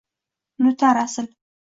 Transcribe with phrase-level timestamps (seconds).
[0.61, 1.29] Unutar asl